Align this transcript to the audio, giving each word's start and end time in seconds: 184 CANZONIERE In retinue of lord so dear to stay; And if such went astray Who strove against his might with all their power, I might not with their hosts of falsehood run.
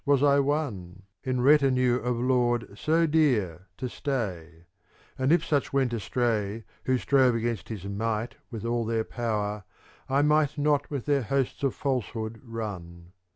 184 0.03 0.55
CANZONIERE 0.63 1.03
In 1.25 1.41
retinue 1.41 1.95
of 1.97 2.17
lord 2.19 2.71
so 2.75 3.05
dear 3.05 3.67
to 3.77 3.87
stay; 3.87 4.65
And 5.15 5.31
if 5.31 5.45
such 5.45 5.71
went 5.71 5.93
astray 5.93 6.63
Who 6.85 6.97
strove 6.97 7.35
against 7.35 7.69
his 7.69 7.85
might 7.85 8.33
with 8.49 8.65
all 8.65 8.83
their 8.83 9.03
power, 9.03 9.63
I 10.09 10.23
might 10.23 10.57
not 10.57 10.89
with 10.89 11.05
their 11.05 11.21
hosts 11.21 11.61
of 11.61 11.75
falsehood 11.75 12.41
run. 12.43 13.11